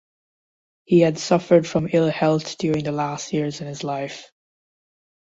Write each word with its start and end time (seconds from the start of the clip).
He 0.83 1.01
had 1.01 1.19
suffered 1.19 1.67
from 1.67 1.87
ill 1.93 2.09
health 2.09 2.57
during 2.57 2.85
the 2.85 2.91
last 2.91 3.31
years 3.33 3.61
in 3.61 3.67
his 3.67 3.83
life. 3.83 4.31